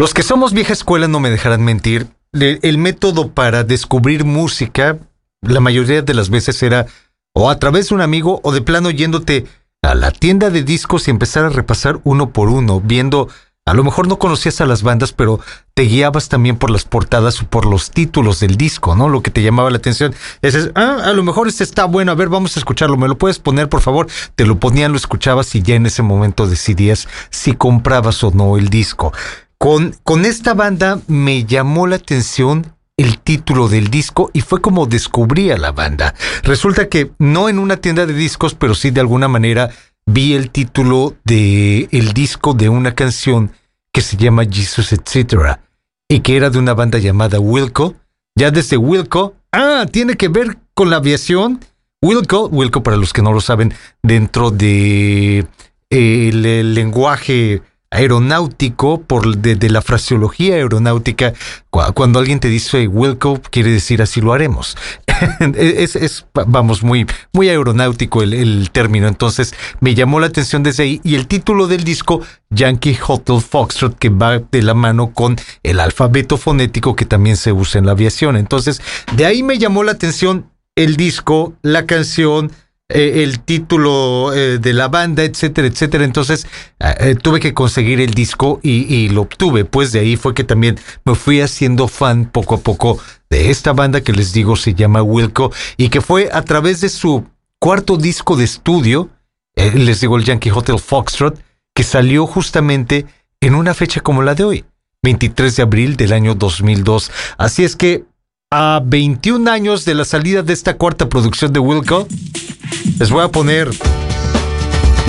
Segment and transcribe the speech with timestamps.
[0.00, 2.06] Los que somos vieja escuela no me dejarán mentir.
[2.32, 4.96] El método para descubrir música,
[5.42, 6.86] la mayoría de las veces era
[7.34, 9.44] o a través de un amigo o de plano yéndote
[9.82, 13.28] a la tienda de discos y empezar a repasar uno por uno, viendo
[13.66, 15.38] a lo mejor no conocías a las bandas, pero
[15.74, 19.06] te guiabas también por las portadas o por los títulos del disco, ¿no?
[19.10, 20.14] Lo que te llamaba la atención.
[20.40, 23.18] Es, ah, a lo mejor este está bueno, a ver, vamos a escucharlo, ¿me lo
[23.18, 24.06] puedes poner, por favor?
[24.34, 28.56] Te lo ponían, lo escuchabas y ya en ese momento decidías si comprabas o no
[28.56, 29.12] el disco.
[29.62, 34.86] Con, con esta banda me llamó la atención el título del disco y fue como
[34.86, 36.14] descubrí a la banda.
[36.44, 39.68] Resulta que no en una tienda de discos, pero sí de alguna manera
[40.06, 43.52] vi el título de el disco de una canción
[43.92, 45.58] que se llama Jesus Etc.
[46.08, 47.96] y que era de una banda llamada Wilco.
[48.34, 51.60] Ya desde Wilco, ah, tiene que ver con la aviación.
[52.00, 55.46] Wilco, Wilco para los que no lo saben, dentro de
[55.90, 61.32] el lenguaje aeronáutico, por de, la fraseología aeronáutica,
[61.70, 64.76] cuando alguien te dice Wilco, quiere decir así lo haremos.
[65.56, 69.08] es, es, vamos, muy, muy aeronáutico el, el, término.
[69.08, 71.00] Entonces me llamó la atención desde ahí.
[71.02, 72.20] Y el título del disco,
[72.50, 77.52] Yankee Hotel Foxtrot, que va de la mano con el alfabeto fonético que también se
[77.52, 78.36] usa en la aviación.
[78.36, 78.80] Entonces,
[79.16, 82.52] de ahí me llamó la atención el disco, la canción,
[82.92, 86.04] eh, el título eh, de la banda, etcétera, etcétera.
[86.04, 86.46] Entonces
[86.80, 89.64] eh, tuve que conseguir el disco y, lo obtuve.
[89.64, 93.72] Pues de ahí fue que también me fui haciendo fan poco a poco de esta
[93.72, 97.24] banda que les digo se llama Wilco y que fue a través de su
[97.60, 99.10] cuarto disco de estudio,
[99.54, 101.40] les digo el Yankee Hotel Foxtrot,
[101.74, 103.06] que salió justamente
[103.40, 104.64] en una fecha como la de hoy,
[105.02, 107.12] 23 de abril del año 2002.
[107.38, 108.04] Así es que
[108.50, 112.08] a 21 años de la salida de esta cuarta producción de Wilco,
[112.98, 113.70] les voy a poner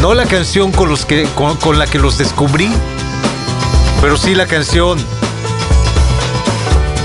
[0.01, 2.71] no la canción con, los que, con, la que los descubrí,
[4.01, 4.97] pero sí la canción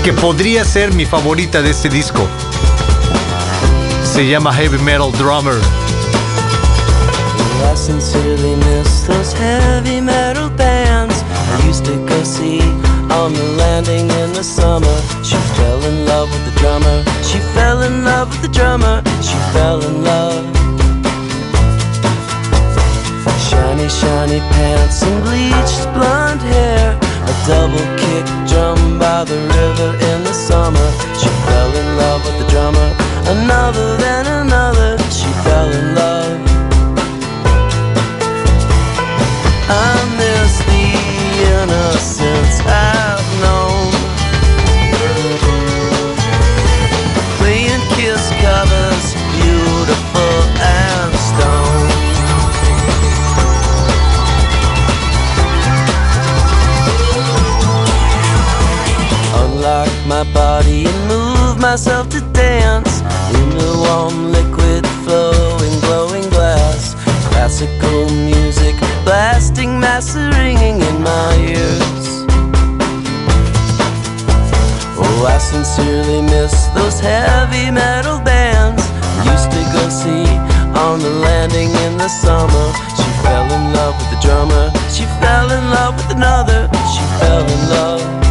[0.03, 2.27] que podría ser mi favorita de este disco.
[4.03, 5.53] Se llama Heavy Metal Drummer.
[10.01, 10.51] Metal
[13.27, 14.97] on the landing in the summer.
[15.21, 16.97] She fell in love with the drummer.
[17.29, 18.95] She fell in love with the drummer.
[19.27, 20.43] She fell in love.
[23.47, 26.97] Shiny, shiny pants and bleached blonde hair.
[27.31, 30.87] A double kick drum by the river in the summer.
[31.21, 32.89] She fell in love with the drummer.
[33.35, 34.97] Another, then another.
[35.17, 36.16] She fell in love.
[60.17, 63.01] My body and move myself to dance
[63.37, 66.95] in the warm liquid flowing glowing glass.
[67.29, 68.73] Classical music
[69.05, 72.05] blasting, mass ringing in my ears.
[74.97, 78.81] Oh, I sincerely miss those heavy metal bands
[79.21, 80.25] I used to go see
[80.83, 82.67] on the landing in the summer.
[82.97, 84.65] She fell in love with the drummer.
[84.89, 86.69] She fell in love with another.
[86.93, 88.26] She fell in love.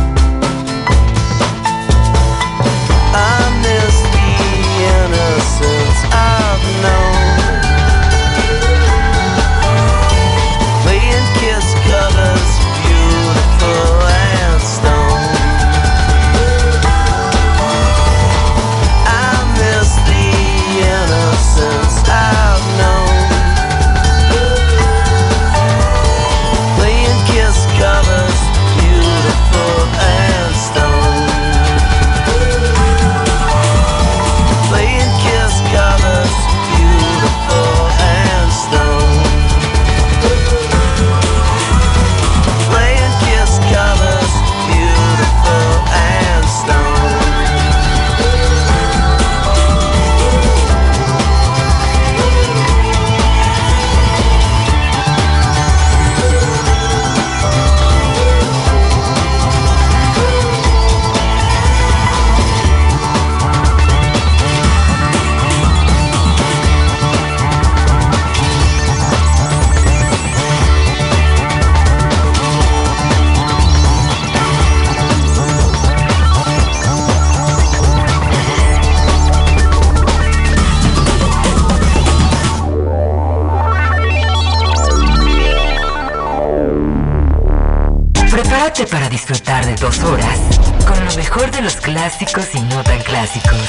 [92.06, 93.68] Clásicos y no tan clásicos.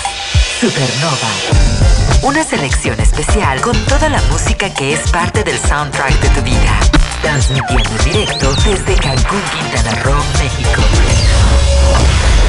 [0.60, 2.22] Supernova.
[2.22, 6.80] Una selección especial con toda la música que es parte del soundtrack de tu vida.
[7.24, 10.81] Transmitiendo en directo desde Cancún, Quintana Roo, México.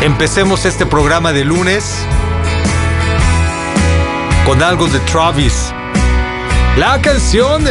[0.00, 1.94] Empecemos este programa de lunes
[4.46, 5.74] con algo de Travis.
[6.78, 7.64] La canción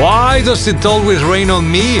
[0.00, 2.00] Why Does It Always Rain on Me?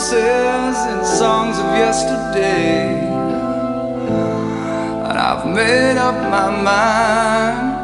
[0.00, 2.98] Promises and songs of yesterday,
[5.04, 7.76] and I've made up my mind.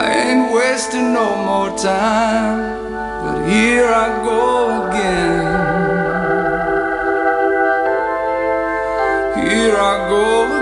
[0.00, 2.58] I ain't wasting no more time,
[3.24, 5.46] but here I go again.
[9.48, 10.57] Here I go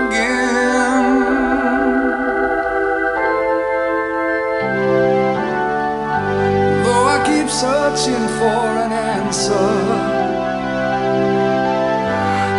[7.59, 9.69] searching for an answer,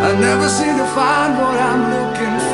[0.09, 2.48] I never seem to find what I'm looking for.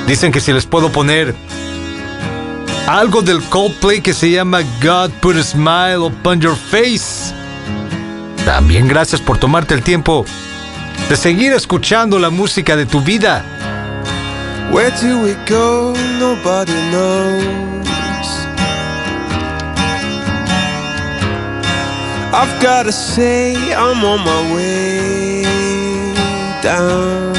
[0.08, 1.36] Dicen que si les puedo poner
[2.88, 7.34] algo del Coldplay que se llama God Put a Smile Upon Your Face.
[8.46, 10.26] También gracias por tomarte el tiempo
[11.10, 13.44] de seguir escuchando la música de tu vida.
[14.72, 15.94] Where do we go?
[16.20, 17.88] Nobody knows.
[22.34, 25.44] I've gotta say, I'm on my way
[26.62, 27.35] down.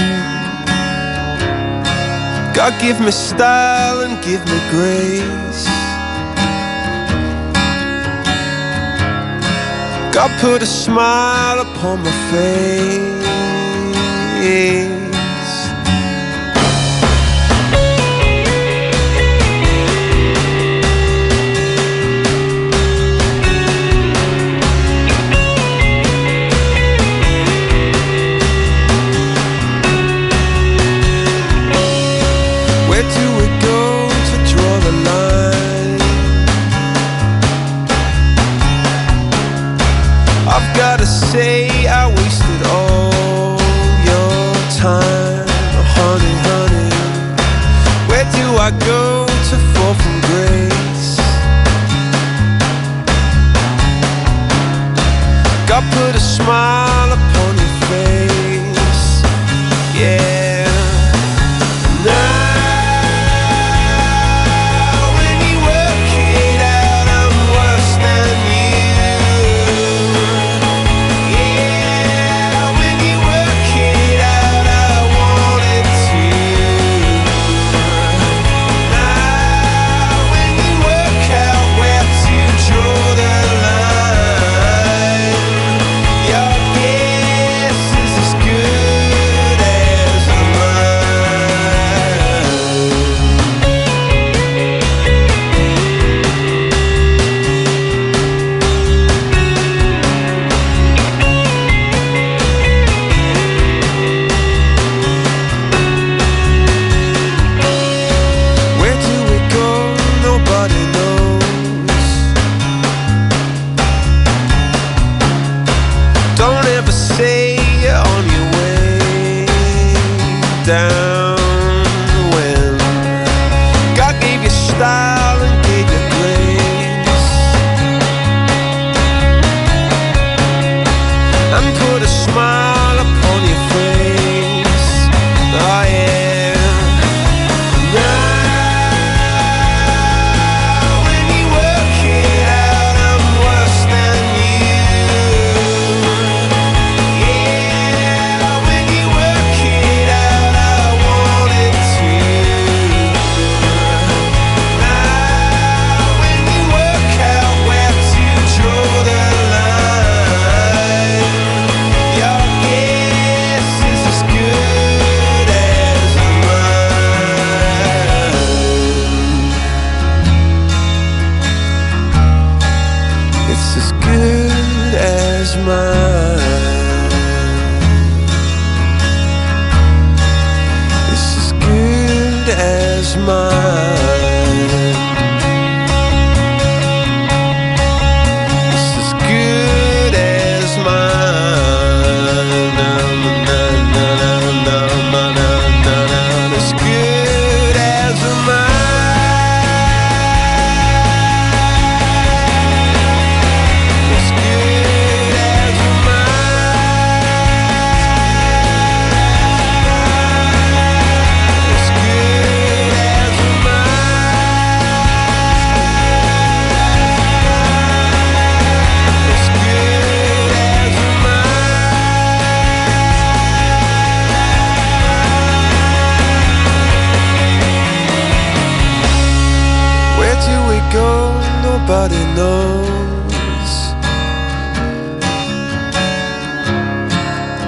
[2.57, 5.67] God give me style and give me grace.
[10.15, 12.11] God put a smile upon my
[14.41, 15.06] face.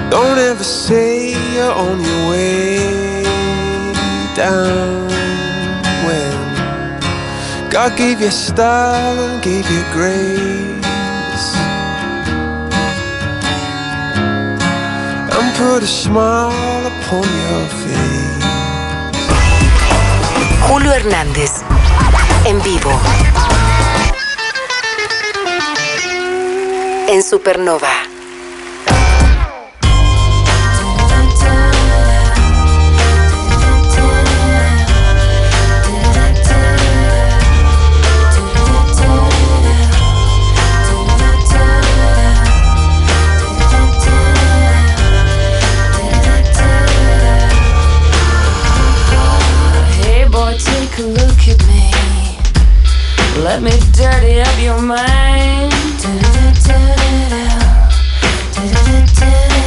[0.09, 3.23] Don't ever say you're on your way
[4.33, 5.07] down
[6.05, 11.45] when God gave you style and gave you grace
[15.29, 18.29] and put a smile upon your face.
[20.67, 21.51] Julio Hernández,
[22.45, 22.91] en vivo.
[27.07, 28.08] En Supernova.
[53.49, 55.73] Let me dirty up your mind.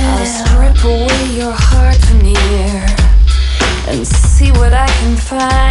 [0.07, 2.87] I'll strip away your heart veneer
[3.89, 5.62] and see what I can find.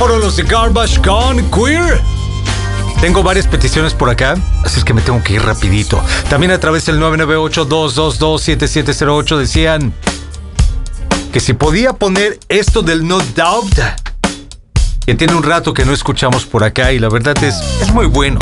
[0.00, 2.00] fueron los de Garbage Gone Queer.
[3.02, 4.34] Tengo varias peticiones por acá,
[4.64, 6.02] así es que me tengo que ir rapidito.
[6.30, 9.92] También a través del 998-222-7708 decían
[11.34, 13.78] que si podía poner esto del No Doubt,
[15.04, 18.06] que tiene un rato que no escuchamos por acá y la verdad es, es muy
[18.06, 18.38] bueno.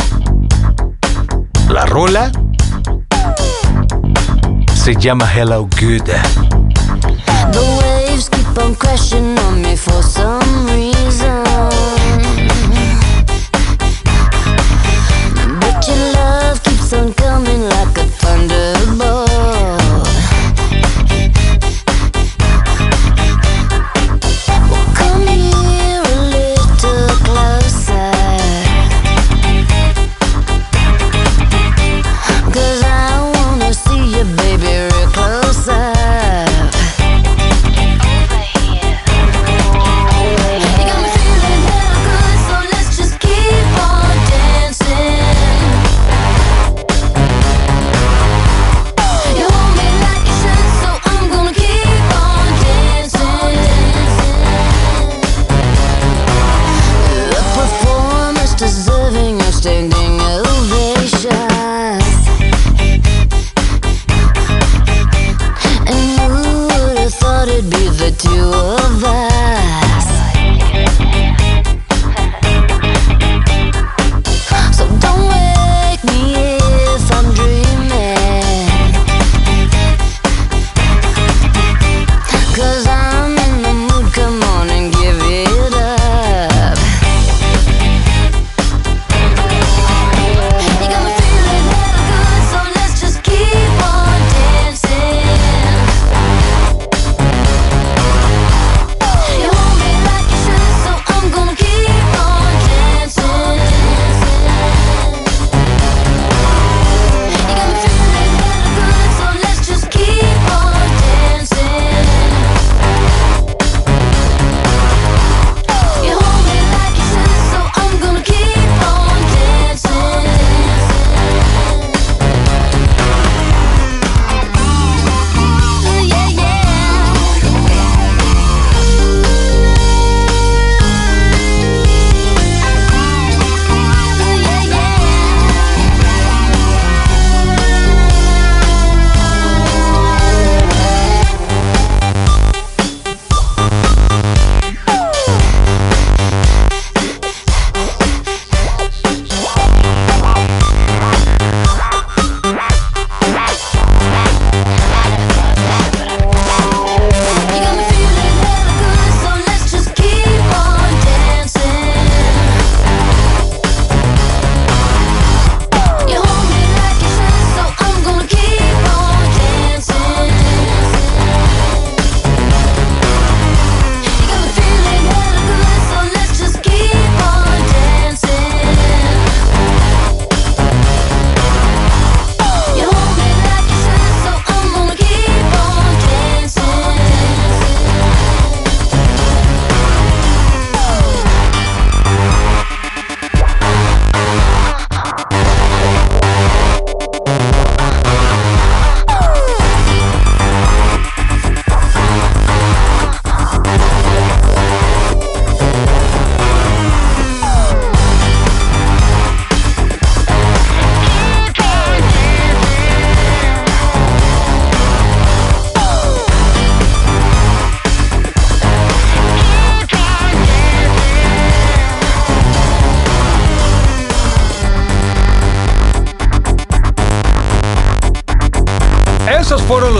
[1.71, 2.31] La rola
[4.75, 6.05] se llama Hello Good.
[7.51, 9.68] The waves keep on crashing on me.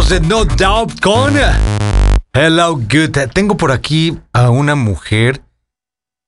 [0.09, 1.35] De No Doubt con
[2.33, 3.31] Hello Good.
[3.35, 5.43] Tengo por aquí a una mujer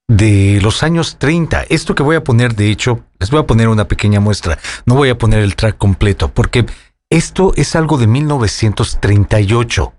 [0.07, 1.63] de los años 30.
[1.67, 4.59] Esto que voy a poner, de hecho, les voy a poner una pequeña muestra.
[4.85, 6.67] No voy a poner el track completo porque
[7.09, 9.93] esto es algo de 1938.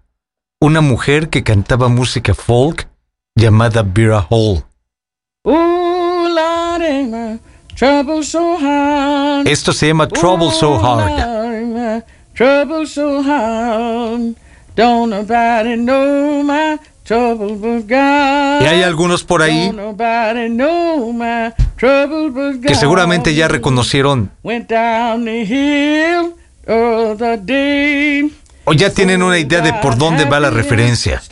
[0.60, 2.88] Una mujer que cantaba música folk
[3.34, 4.64] llamada Vera Hall.
[5.44, 6.28] Ooh,
[7.74, 9.48] trouble so hard.
[9.48, 11.31] Esto se llama Trouble So Hard.
[12.42, 14.34] Trouble so hard.
[14.74, 18.62] Don't nobody know my trouble but God.
[18.62, 22.66] Y hay algunos por ahí Don't nobody know my trouble but God.
[22.66, 26.34] que seguramente ya reconocieron Went down the hill
[26.66, 28.32] the other day.
[28.64, 31.22] o ya tienen una idea de por dónde va la referencia.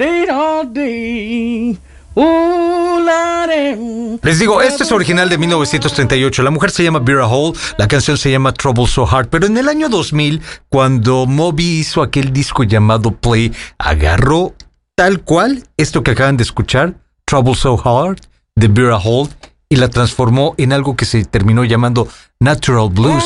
[4.22, 6.42] Les digo, este es original de 1938.
[6.42, 9.28] La mujer se llama Vera Hall, la canción se llama Trouble So Hard.
[9.28, 14.54] Pero en el año 2000, cuando Moby hizo aquel disco llamado Play, agarró
[14.94, 18.20] tal cual esto que acaban de escuchar, Trouble So Hard,
[18.56, 19.32] de Vera Holt,
[19.68, 22.08] y la transformó en algo que se terminó llamando
[22.40, 23.24] Natural Blues.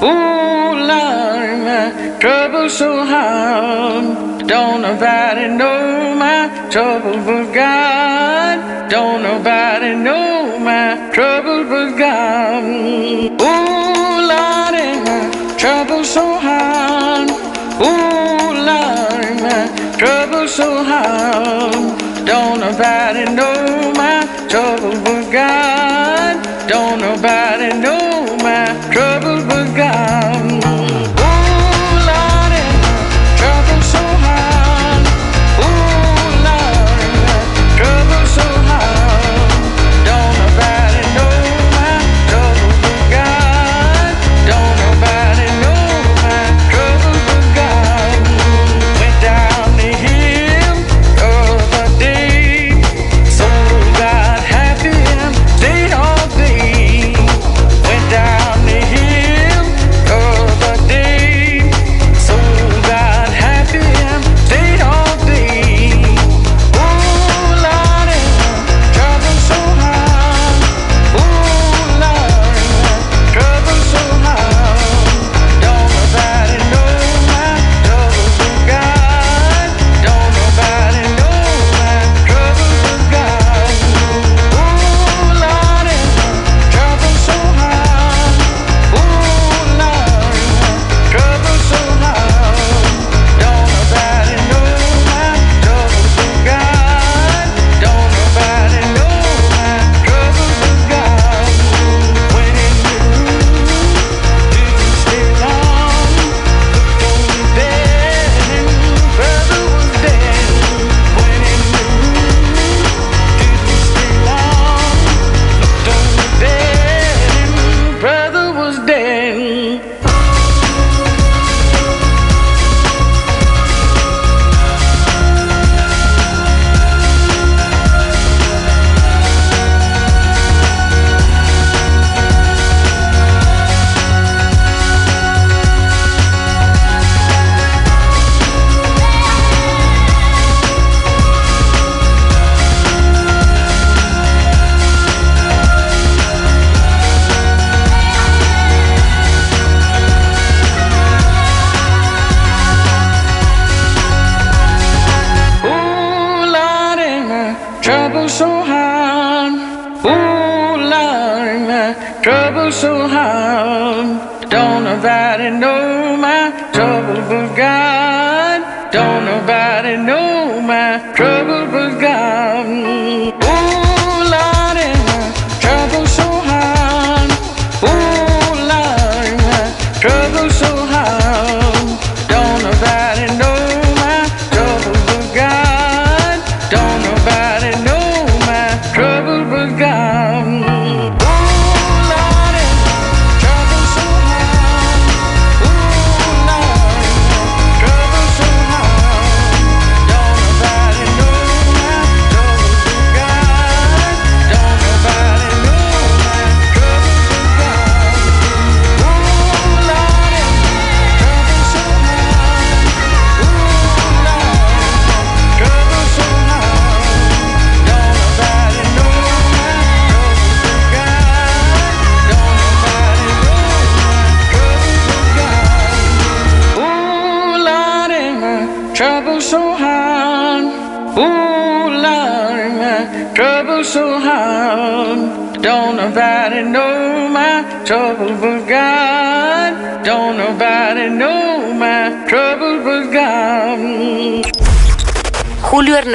[0.00, 0.47] Ooh,
[0.88, 4.46] Lordy, my trouble so hard.
[4.48, 8.88] Don't nobody know my trouble but God.
[8.88, 12.64] Don't nobody know my trouble but God.
[13.48, 15.20] Ooh, Lordy, my
[15.58, 17.28] trouble so hard.
[17.84, 19.60] Ooh, Lordy, my
[19.98, 21.98] trouble so hard.
[22.24, 26.34] Don't nobody know my trouble but God.
[26.66, 30.27] Don't nobody know my trouble but God.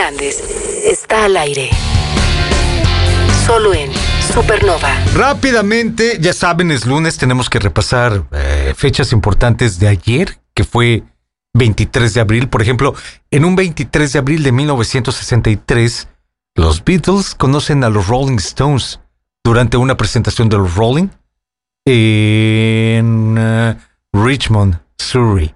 [0.06, 1.70] Está al aire.
[3.48, 3.90] Solo en
[4.34, 4.94] Supernova.
[5.16, 11.04] Rápidamente, ya saben, es lunes, tenemos que repasar eh, fechas importantes de ayer, que fue
[11.54, 12.50] 23 de abril.
[12.50, 12.94] Por ejemplo,
[13.32, 16.10] en un 23 de abril de 1963,
[16.56, 19.00] los Beatles conocen a los Rolling Stones
[19.42, 21.08] durante una presentación de los Rolling
[21.86, 23.78] en eh,
[24.12, 25.56] Richmond, Surrey.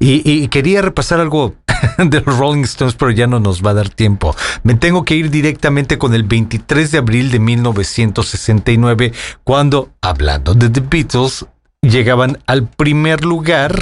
[0.00, 1.54] Y quería repasar algo
[1.98, 4.34] de los Rolling Stones, pero ya no nos va a dar tiempo.
[4.62, 9.12] Me tengo que ir directamente con el 23 de abril de 1969,
[9.44, 11.46] cuando, hablando de The Beatles,
[11.82, 13.80] llegaban al primer lugar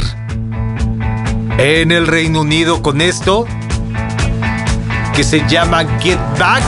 [1.58, 3.46] en el Reino Unido con esto
[5.14, 6.62] que se llama Get Back.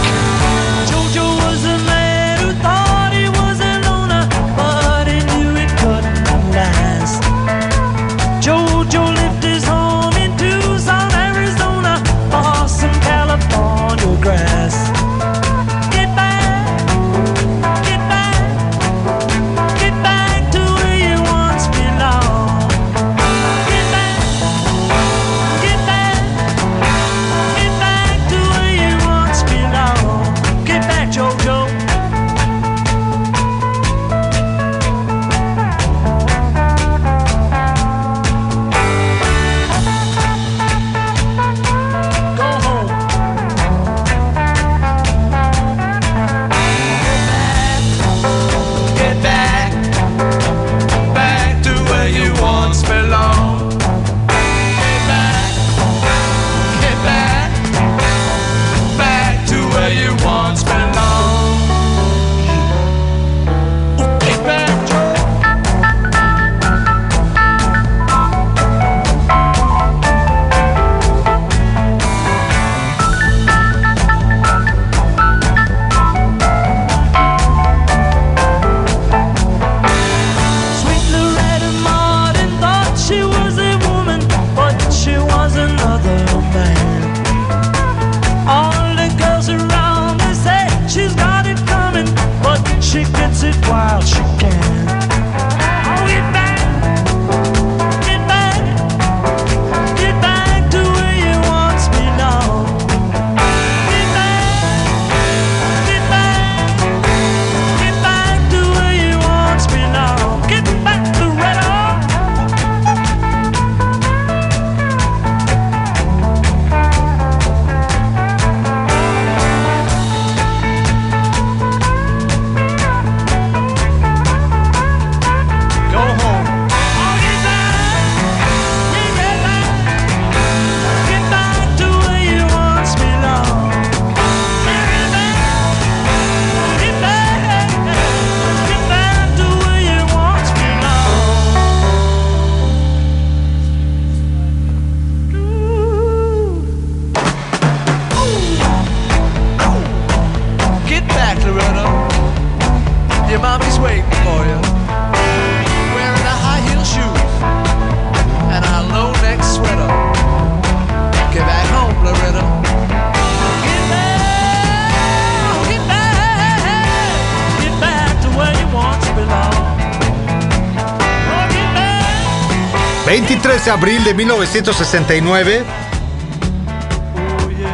[173.68, 175.62] De abril de 1969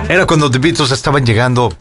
[0.08, 1.72] era cuando The Beatles estaban llegando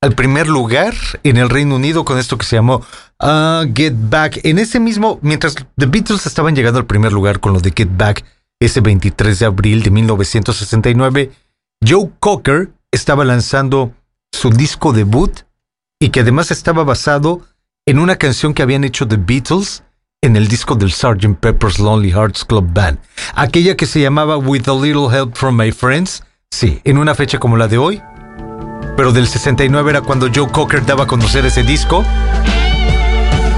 [0.00, 0.94] al primer lugar
[1.24, 2.82] en el Reino Unido con esto que se llamó
[3.18, 4.40] ah, Get Back.
[4.44, 7.90] En ese mismo, mientras The Beatles estaban llegando al primer lugar con lo de Get
[7.98, 8.24] Back,
[8.58, 11.30] ese 23 de abril de 1969,
[11.86, 13.92] Joe Cocker estaba lanzando
[14.32, 15.40] su disco debut
[16.00, 17.42] y que además estaba basado
[17.84, 19.82] en una canción que habían hecho The Beatles
[20.22, 21.38] en el disco del Sgt.
[21.40, 22.98] Pepper's Lonely Hearts Club Band,
[23.34, 27.38] aquella que se llamaba With a Little Help from My Friends, sí, en una fecha
[27.38, 28.02] como la de hoy,
[28.98, 32.04] pero del 69 era cuando Joe Cocker daba a conocer ese disco,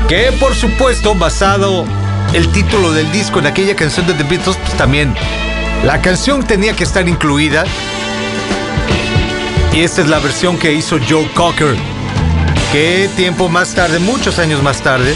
[0.08, 1.84] que por supuesto basado
[2.32, 5.12] el título del disco en aquella canción de The Beatles, pues también
[5.84, 7.64] la canción tenía que estar incluida.
[9.72, 11.74] Y esta es la versión que hizo Joe Cocker,
[12.70, 15.12] que tiempo más tarde, muchos años más tarde,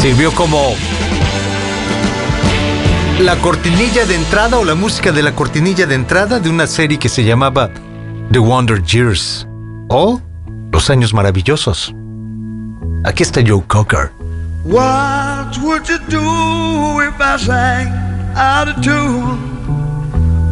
[0.00, 0.74] sirvió como
[3.20, 6.98] la cortinilla de entrada o la música de la cortinilla de entrada de una serie
[6.98, 7.70] que se llamaba
[8.30, 9.46] The Wonder Years
[9.88, 10.20] o
[10.72, 11.94] Los Años Maravillosos.
[13.04, 14.10] Aquí está Joe Cocker.
[14.64, 17.88] What would you do if I sang
[18.36, 19.38] out of tune?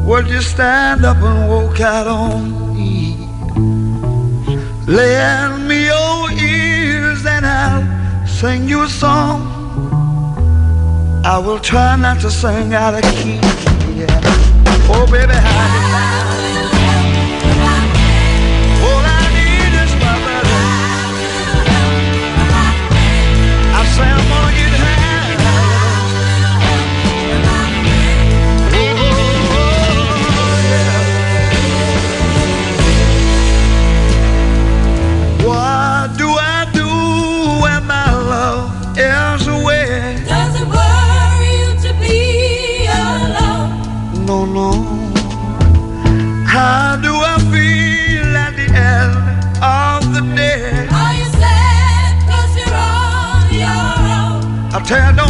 [0.07, 3.16] Would you stand up and walk out on me?
[4.86, 8.03] Lend me your ears and I'll
[8.35, 9.41] sing you a song.
[11.24, 13.39] I will try not to sing out of key.
[13.95, 14.20] Yeah.
[14.91, 16.34] Oh, baby, how
[54.85, 55.24] tear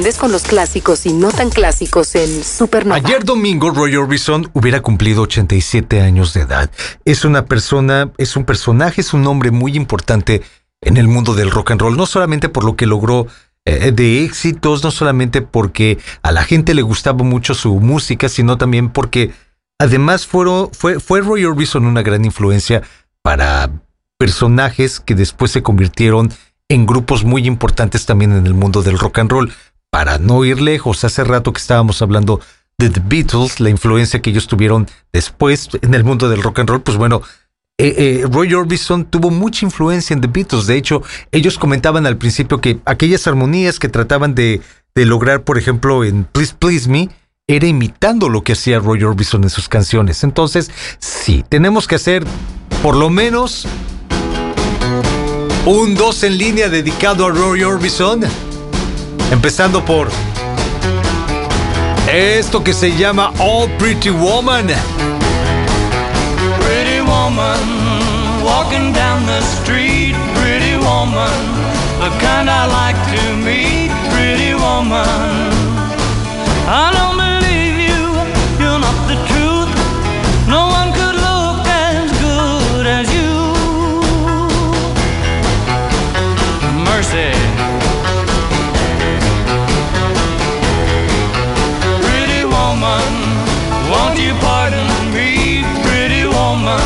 [0.00, 2.96] Con los clásicos y no tan clásicos en Supernova.
[2.96, 6.70] Ayer domingo Roy Orbison hubiera cumplido 87 años de edad.
[7.04, 10.40] Es una persona, es un personaje, es un hombre muy importante
[10.80, 13.26] en el mundo del rock and roll, no solamente por lo que logró
[13.66, 18.56] eh, de éxitos, no solamente porque a la gente le gustaba mucho su música, sino
[18.56, 19.32] también porque
[19.78, 22.82] además fue, fue Roy Orbison una gran influencia
[23.20, 23.70] para
[24.18, 26.32] personajes que después se convirtieron
[26.70, 29.52] en grupos muy importantes también en el mundo del rock and roll.
[29.90, 32.40] Para no ir lejos, hace rato que estábamos hablando
[32.78, 36.70] de The Beatles, la influencia que ellos tuvieron después en el mundo del rock and
[36.70, 37.22] roll, pues bueno,
[37.76, 40.66] eh, eh, Roy Orbison tuvo mucha influencia en The Beatles.
[40.66, 44.60] De hecho, ellos comentaban al principio que aquellas armonías que trataban de,
[44.94, 47.08] de lograr, por ejemplo, en Please Please Me,
[47.48, 50.22] era imitando lo que hacía Roy Orbison en sus canciones.
[50.22, 52.24] Entonces, sí, tenemos que hacer
[52.82, 53.66] por lo menos
[55.66, 58.20] un dos en línea dedicado a Roy Orbison.
[59.30, 60.08] Empezando por
[62.12, 64.66] esto que se llama All Pretty Woman.
[66.58, 71.30] Pretty woman, walking down the street, pretty woman,
[72.00, 75.50] the kind I like to meet, pretty woman.
[76.66, 76.99] I
[94.10, 96.82] won't you pardon me, pretty woman?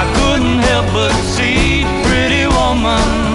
[0.00, 3.31] I couldn't help but see, pretty woman,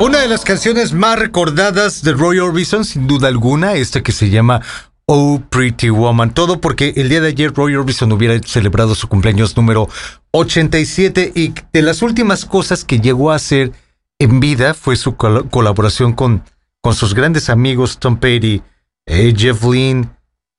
[0.00, 4.28] Una de las canciones más recordadas de Roy Orbison, sin duda alguna, esta que se
[4.28, 4.60] llama
[5.06, 6.34] Oh Pretty Woman.
[6.34, 9.88] Todo porque el día de ayer Roy Orbison hubiera celebrado su cumpleaños número
[10.32, 13.72] 87 y de las últimas cosas que llegó a hacer
[14.18, 16.42] en vida fue su col- colaboración con,
[16.82, 18.62] con sus grandes amigos Tom Petty,
[19.06, 20.10] eh, Jeff Lynne,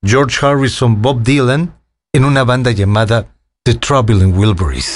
[0.03, 1.73] George Harrison, Bob Dylan,
[2.11, 3.27] en una banda llamada
[3.63, 4.95] The Trouble Wilburys.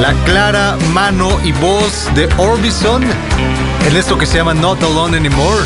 [0.00, 5.64] La clara mano y voz de Orbison en esto que se llama Not Alone Anymore.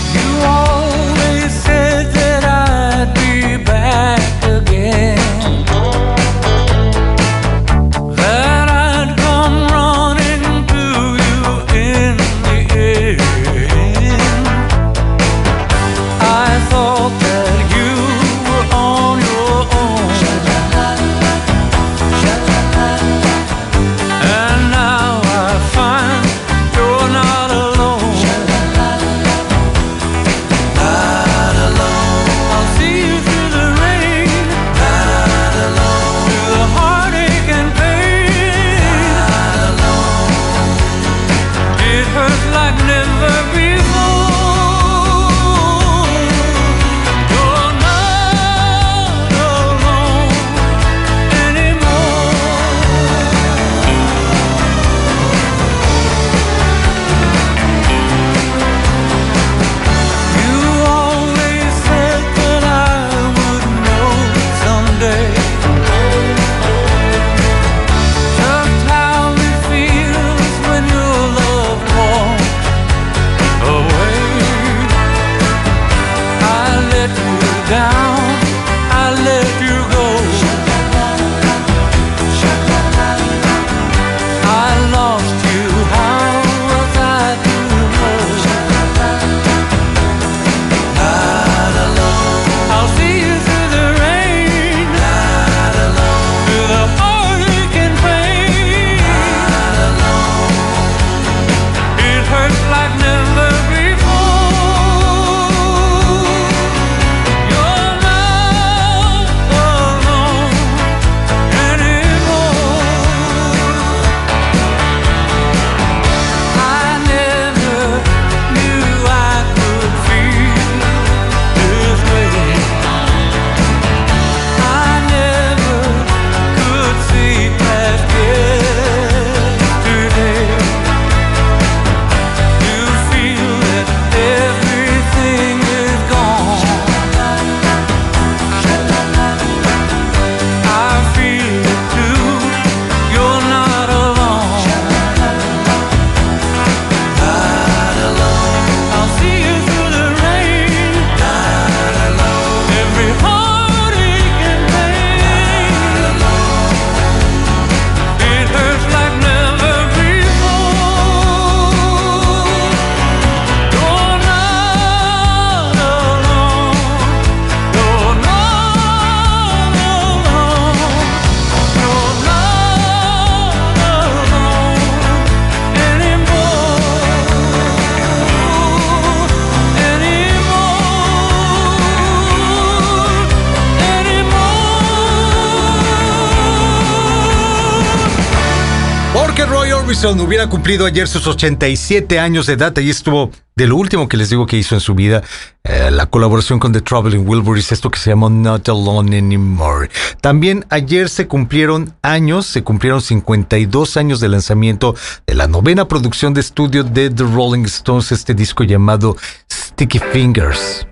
[190.05, 192.76] Orbison hubiera cumplido ayer sus 87 años de edad.
[192.76, 195.22] Ahí estuvo de lo último que les digo que hizo en su vida,
[195.62, 199.90] eh, la colaboración con The Traveling Wilburys, esto que se llama Not Alone Anymore.
[200.20, 206.34] También ayer se cumplieron años, se cumplieron 52 años de lanzamiento de la novena producción
[206.34, 209.16] de estudio de The Rolling Stones, este disco llamado
[209.53, 210.84] Sticky Fingers.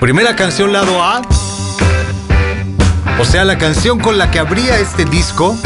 [0.00, 1.22] Primera canción lado A.
[3.18, 5.56] O sea, la canción con la que abría este disco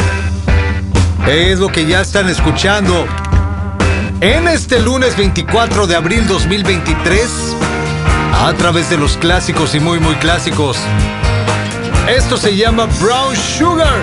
[1.29, 3.07] es lo que ya están escuchando
[4.21, 7.57] en este lunes 24 de abril 2023
[8.35, 10.79] a través de los clásicos y muy muy clásicos.
[12.09, 13.99] Esto se llama Brown Sugar.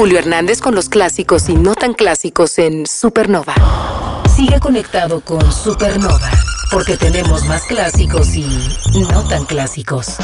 [0.00, 3.52] Julio Hernández con los clásicos y no tan clásicos en Supernova.
[4.34, 6.30] Sigue conectado con Supernova,
[6.72, 8.46] porque tenemos más clásicos y
[9.12, 10.16] no tan clásicos.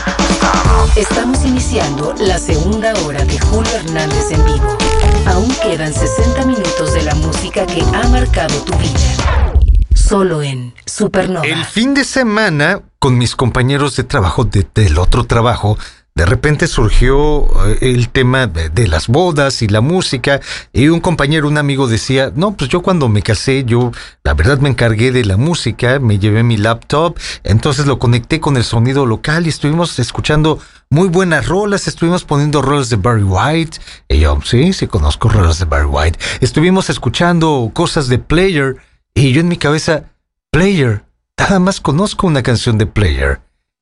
[0.96, 4.78] Estamos iniciando la segunda hora de Julio Hernández en vivo.
[5.26, 9.52] Aún quedan 60 minutos de la música que ha marcado tu vida.
[9.94, 11.44] Solo en Supernova.
[11.46, 15.76] El fin de semana, con mis compañeros de trabajo de- del otro trabajo,
[16.16, 20.40] de repente surgió eh, el tema de, las bodas y la música,
[20.72, 23.92] y un compañero, un amigo decía, no, pues yo cuando me casé, yo
[24.24, 28.56] la verdad me encargué de la música, me llevé mi laptop, entonces lo conecté con
[28.56, 30.58] el sonido local y estuvimos escuchando
[30.88, 35.58] muy buenas rolas, estuvimos poniendo rolas de Barry White, y yo, sí, sí conozco rolas
[35.58, 38.76] de Barry White, estuvimos escuchando cosas de Player,
[39.14, 40.04] y yo en mi cabeza,
[40.50, 41.04] Player,
[41.36, 43.40] nada más conozco una canción de Player.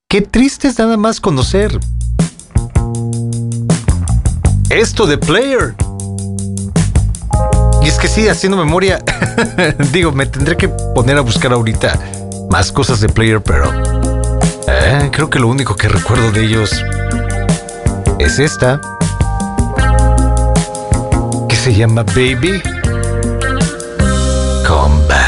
[0.09, 1.79] Qué triste es nada más conocer
[4.75, 5.75] esto de Player.
[7.83, 8.99] Y es que sí, haciendo memoria,
[9.93, 11.99] digo, me tendré que poner a buscar ahorita
[12.51, 13.71] más cosas de Player, pero
[14.67, 16.71] eh, creo que lo único que recuerdo de ellos
[18.19, 18.81] es esta,
[21.49, 22.63] que se llama Baby
[24.67, 25.24] Come Back.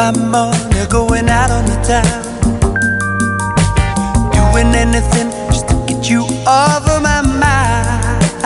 [0.00, 2.22] My money going out on the town.
[4.32, 8.40] Doing anything just to get you off of my mind.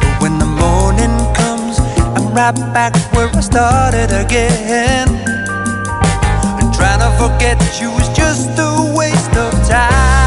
[0.00, 1.78] But when the morning comes,
[2.16, 5.08] I'm right back where I started again.
[6.58, 10.17] And trying to forget you was just a waste of time.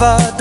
[0.00, 0.39] va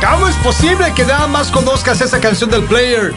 [0.00, 3.12] ¿cómo es posible que nada más conozcas esa canción del player?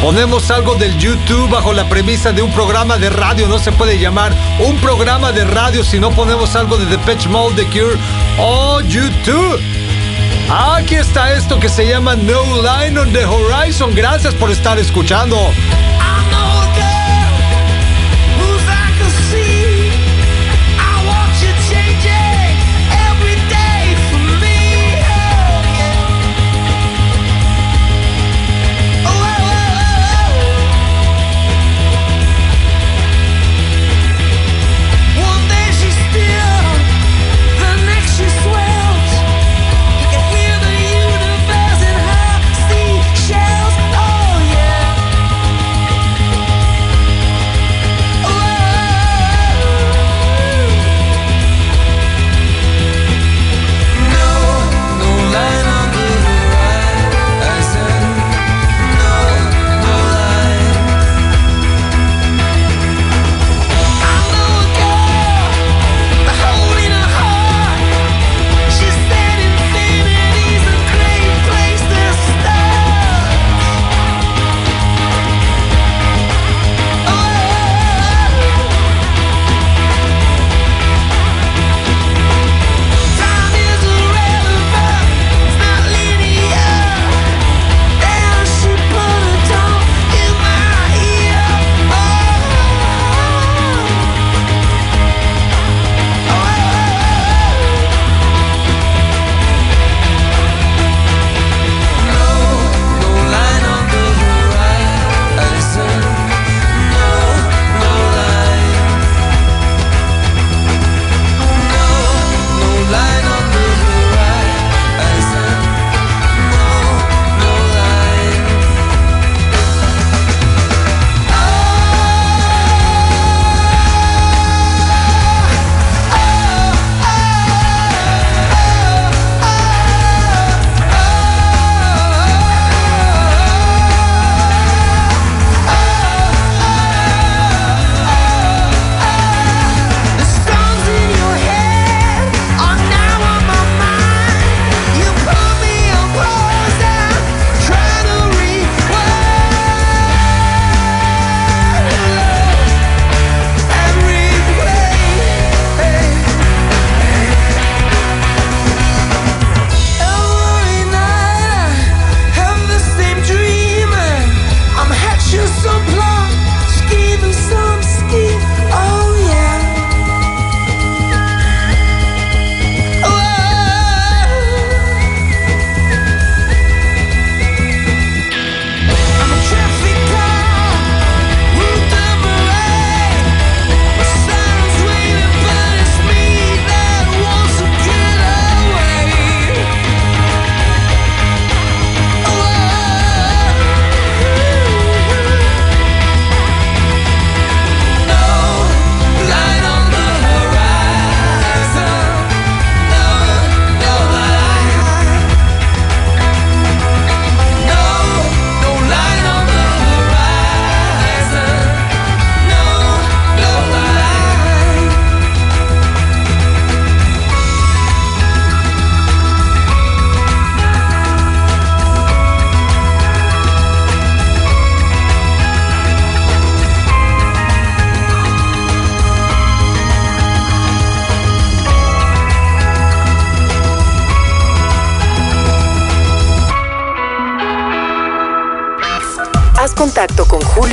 [0.00, 3.48] Ponemos algo del YouTube bajo la premisa de un programa de radio.
[3.48, 4.32] No se puede llamar
[4.64, 7.96] un programa de radio si no ponemos algo de Depeche Mode, The Cure
[8.38, 9.58] o YouTube.
[10.48, 13.94] Aquí está esto que se llama No Line on the Horizon.
[13.94, 15.36] Gracias por estar escuchando.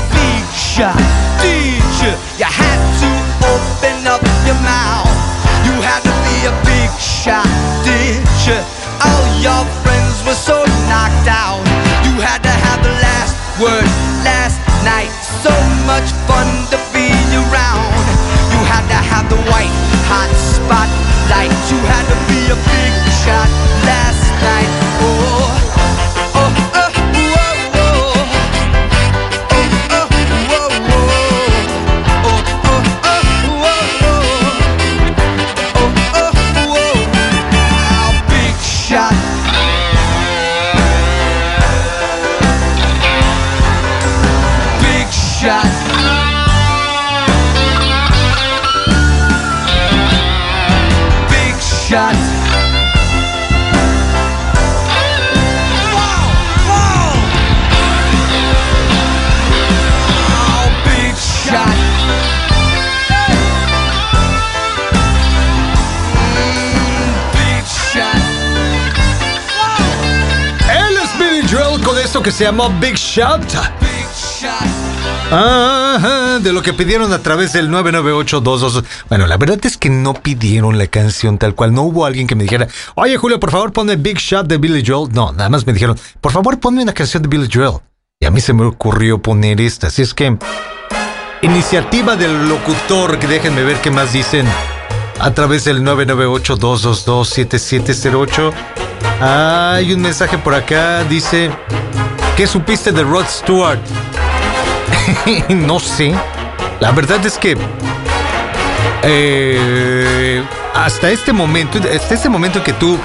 [0.00, 0.96] Big shot.
[1.44, 3.10] Teacher, you had to
[3.44, 5.12] open up your mouth.
[5.68, 7.44] You had to be a big shot,
[7.84, 8.64] you?
[9.04, 11.60] All your friends were so knocked out.
[12.08, 14.11] You had to have the last word
[72.22, 73.42] que se llamó Big Shot.
[73.80, 74.06] Big.
[75.30, 78.84] Ajá, de lo que pidieron a través del 99822.
[79.08, 81.72] Bueno, la verdad es que no pidieron la canción tal cual.
[81.72, 84.84] No hubo alguien que me dijera, oye Julio, por favor ponme Big Shot de Billy
[84.86, 85.10] Joel.
[85.12, 87.78] No, nada más me dijeron, por favor ponme una canción de Billy Joel.
[88.20, 89.88] Y a mí se me ocurrió poner esta.
[89.88, 90.36] Así es que,
[91.40, 94.46] iniciativa del locutor, que déjenme ver qué más dicen.
[95.18, 98.52] A través del 998-222-7708.
[99.20, 101.50] Hay un mensaje por acá, dice,
[102.36, 103.78] ¿qué supiste de Rod Stewart?
[105.48, 106.14] no sé.
[106.80, 107.56] La verdad es que
[109.02, 110.42] eh,
[110.74, 112.98] hasta este momento, hasta este momento que tú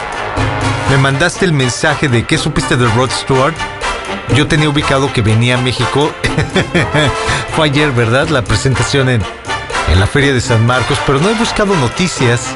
[0.90, 3.56] me mandaste el mensaje de qué supiste de Rod Stewart,
[4.36, 6.12] yo tenía ubicado que venía a México.
[7.56, 8.30] Fue ayer, ¿verdad?
[8.30, 9.22] La presentación en,
[9.92, 12.56] en la Feria de San Marcos, pero no he buscado noticias.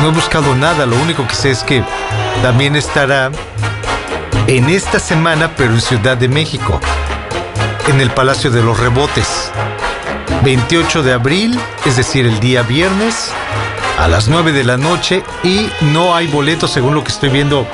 [0.00, 0.86] No he buscado nada.
[0.86, 1.84] Lo único que sé es que
[2.42, 3.30] también estará
[4.46, 6.80] en esta semana, pero en Ciudad de México
[7.88, 9.50] en el Palacio de los Rebotes.
[10.44, 13.30] 28 de abril, es decir, el día viernes,
[13.98, 17.66] a las 9 de la noche y no hay boletos según lo que estoy viendo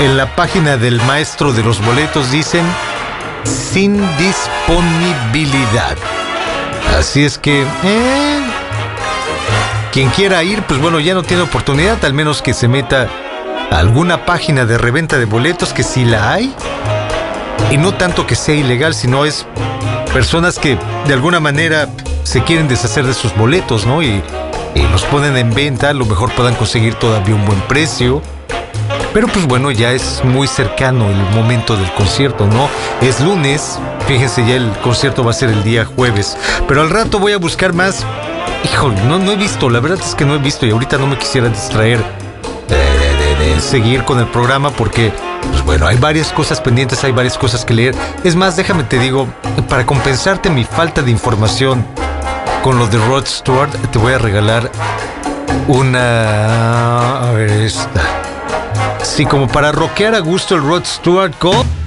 [0.00, 2.64] en la página del maestro de los boletos dicen
[3.44, 5.96] sin disponibilidad.
[6.98, 8.40] Así es que eh,
[9.92, 13.08] quien quiera ir, pues bueno, ya no tiene oportunidad, al menos que se meta
[13.78, 16.54] alguna página de reventa de boletos que sí la hay
[17.70, 19.46] y no tanto que sea ilegal, sino es
[20.12, 21.88] personas que de alguna manera
[22.22, 24.02] se quieren deshacer de sus boletos, ¿no?
[24.02, 24.22] Y,
[24.90, 28.20] los ponen en venta, a lo mejor puedan conseguir todavía un buen precio.
[29.14, 32.68] Pero pues bueno, ya es muy cercano el momento del concierto, ¿no?
[33.00, 36.36] Es lunes, fíjense, ya el concierto va a ser el día jueves.
[36.68, 38.04] Pero al rato voy a buscar más.
[38.64, 41.06] Híjole, no, no he visto, la verdad es que no he visto y ahorita no
[41.06, 42.02] me quisiera distraer
[43.60, 45.12] seguir con el programa porque,
[45.50, 47.94] pues bueno, hay varias cosas pendientes, hay varias cosas que leer.
[48.24, 49.26] Es más, déjame te digo,
[49.68, 51.84] para compensarte mi falta de información
[52.62, 54.70] con lo de Rod Stewart, te voy a regalar
[55.68, 57.28] una...
[57.28, 58.02] A ver, esta.
[59.02, 61.81] Sí, como para rockear a gusto el Rod Stewart con...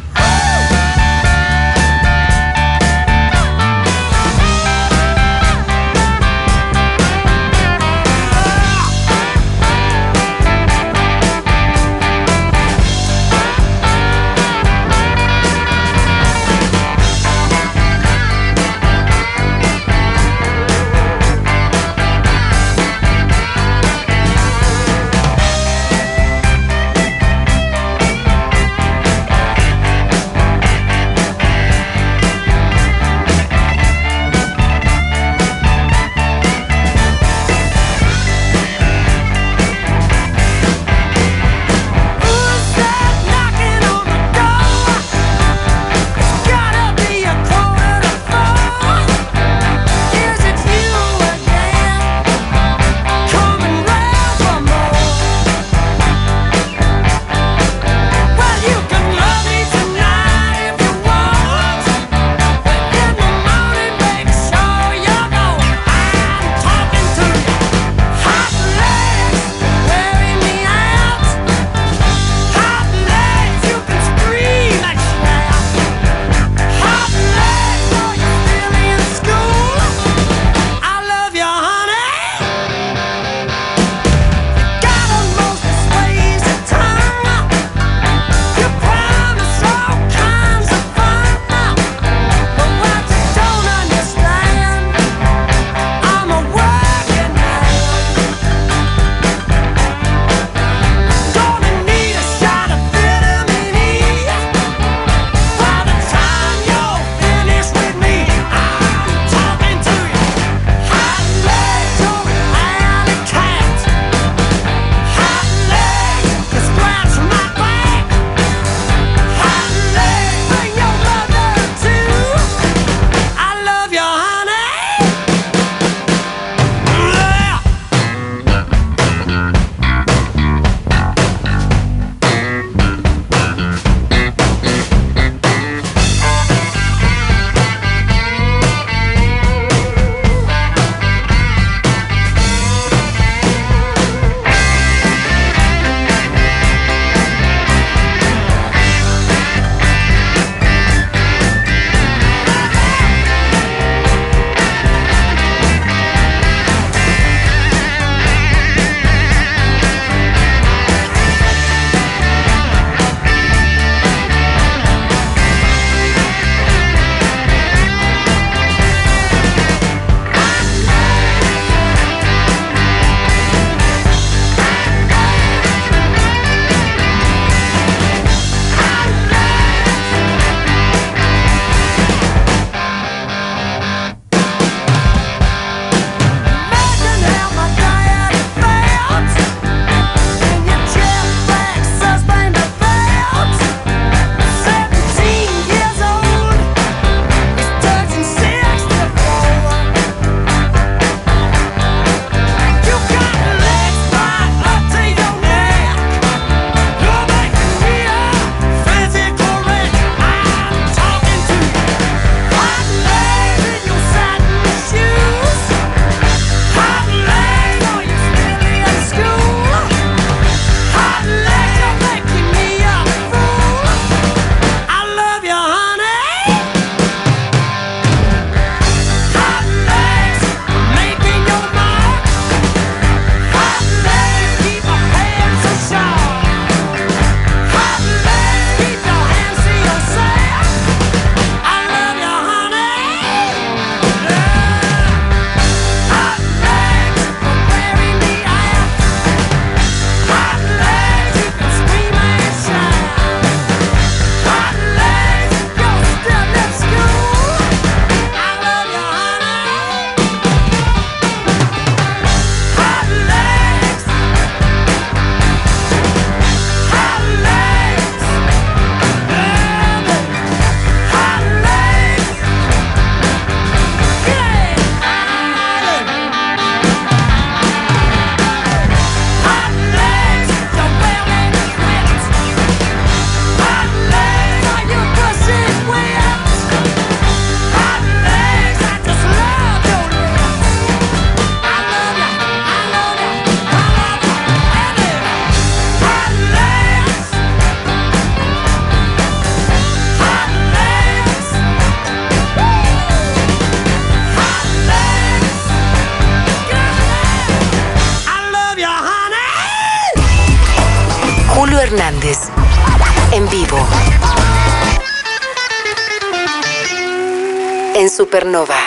[318.26, 318.85] Supernova.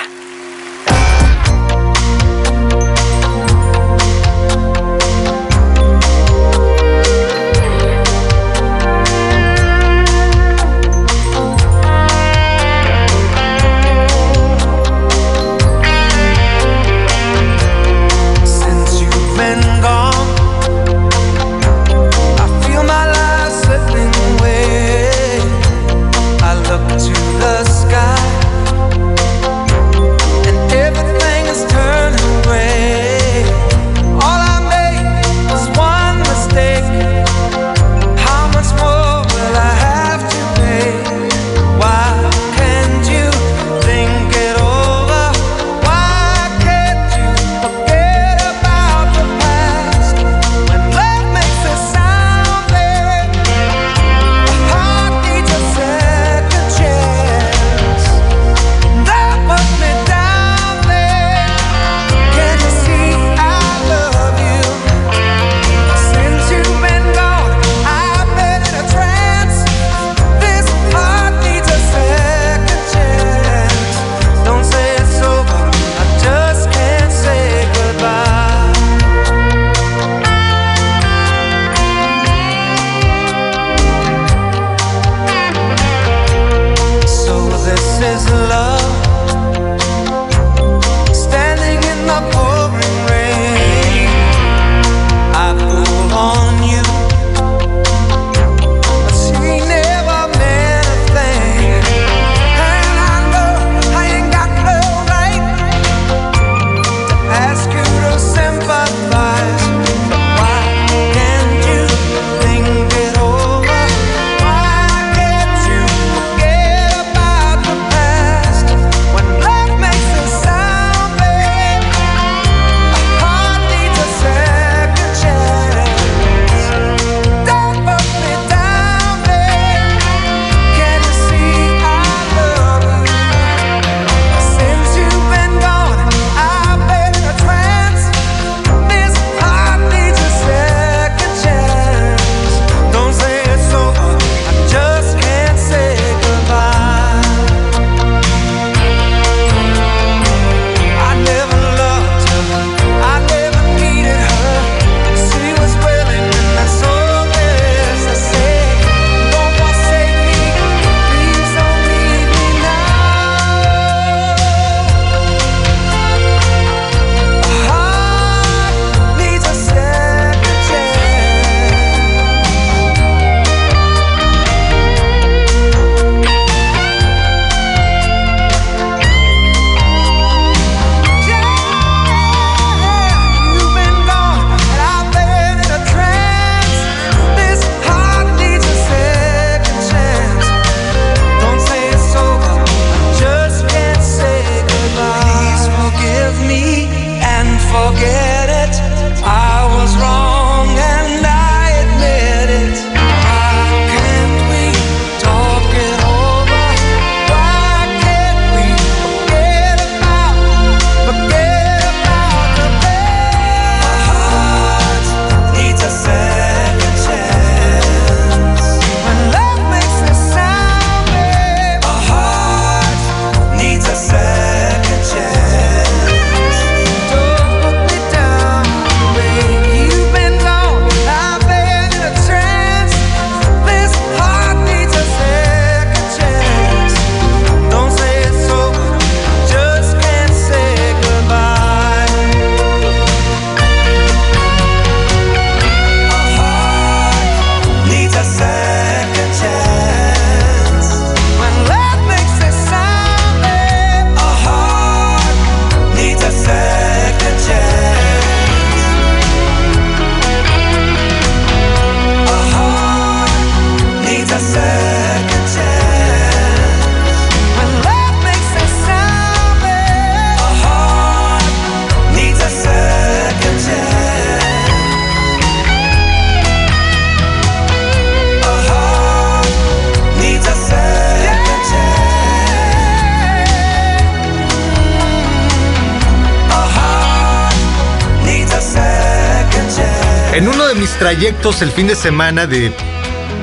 [290.68, 292.74] De mis trayectos el fin de semana de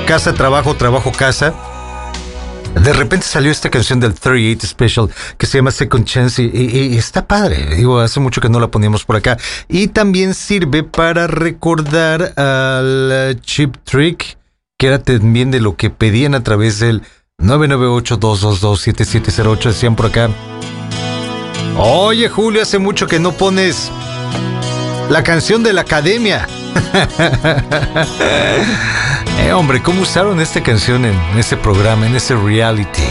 [0.06, 1.56] casa, trabajo, trabajo, casa,
[2.76, 7.26] de repente salió esta canción del 38 Special que se llama Second Chance y, está
[7.26, 7.76] padre.
[7.76, 9.40] Digo, hace mucho que no la poníamos por acá.
[9.68, 14.38] Y también sirve para recordar al eh, Chip Trick,
[14.78, 17.02] que era también de lo que pedían a través del
[17.42, 19.64] 998-222-7708.
[19.64, 20.30] Decían por acá.
[21.78, 23.90] Oye, Julio, hace mucho que no pones
[25.10, 26.48] la canción de la academia.
[29.38, 33.04] Eh, hombre, ¿cómo usaron esta canción en ese programa, en ese reality?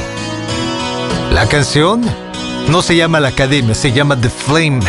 [1.32, 2.02] La canción
[2.68, 4.80] no se llama La Academia, se llama The Flame.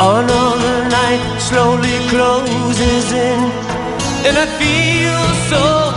[0.00, 3.52] Another night slowly closes in,
[4.26, 5.92] and I feel so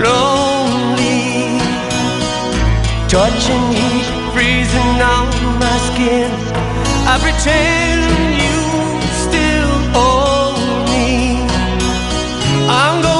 [0.00, 1.60] lonely.
[3.08, 5.28] Touching heat freezing on
[5.60, 6.30] my skin.
[7.06, 8.43] I pretend
[12.76, 13.13] I'm going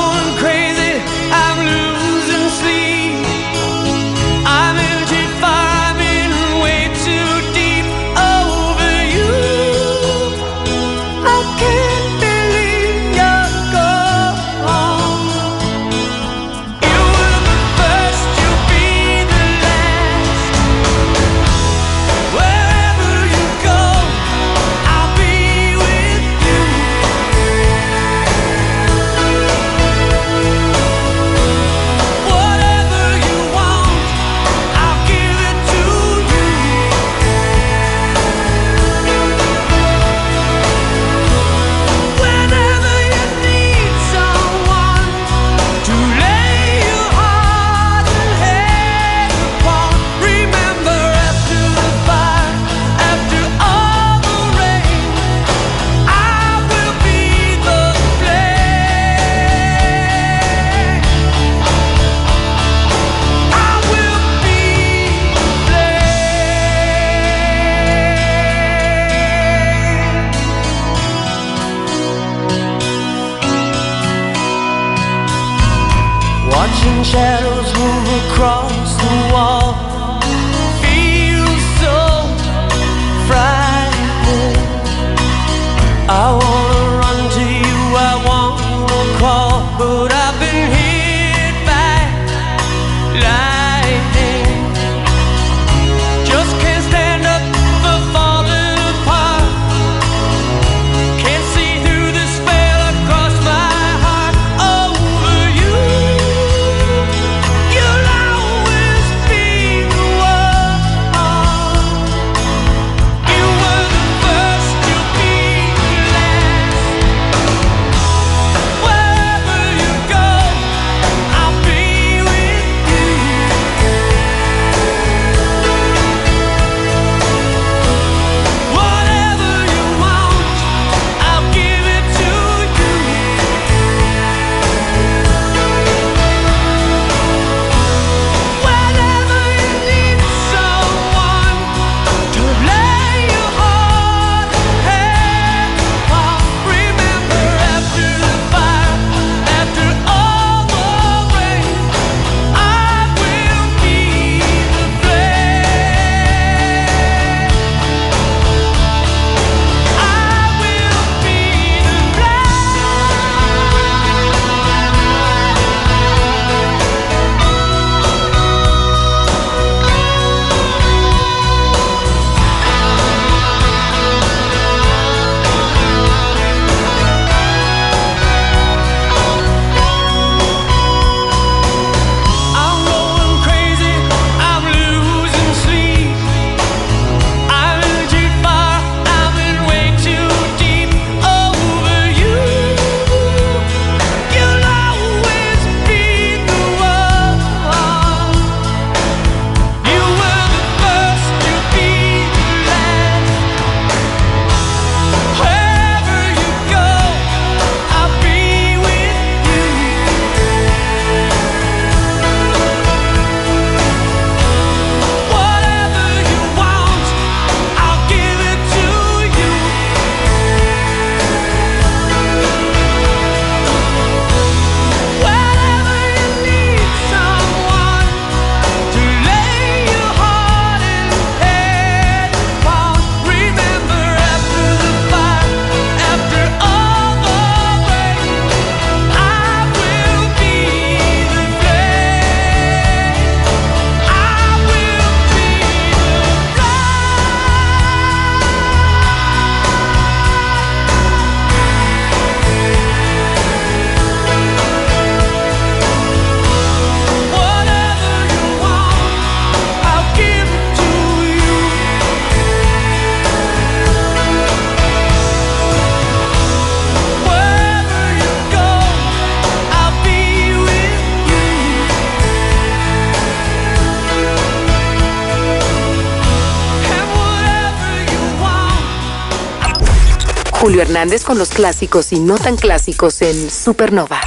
[280.65, 284.23] Julio Hernández con los clásicos y no tan clásicos en Supernova.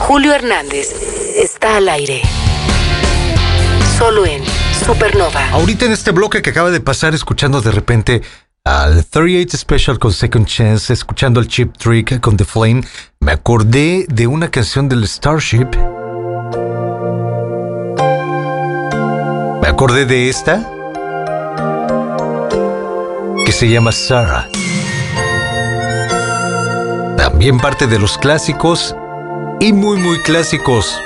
[0.00, 0.88] Julio Hernández
[1.36, 2.22] está al aire.
[3.96, 4.42] Solo en
[4.84, 5.50] Supernova.
[5.50, 8.22] Ahorita en este bloque que acaba de pasar, escuchando de repente
[8.64, 12.82] al 38 Special con Second Chance, escuchando el Chip Trick con The Flame,
[13.20, 15.68] me acordé de una canción del Starship.
[19.62, 20.68] Me acordé de esta
[23.46, 24.48] que se llama Sarah
[27.42, 28.94] también parte de los clásicos
[29.58, 31.02] y muy muy clásicos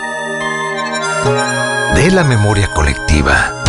[1.95, 3.65] de la memoria colectiva.